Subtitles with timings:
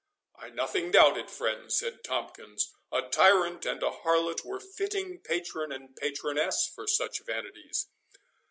[0.35, 5.71] "I nothing doubt it, friend," said Tomkins; "a tyrant and a harlot were fitting patron
[5.71, 7.85] and patroness for such vanities."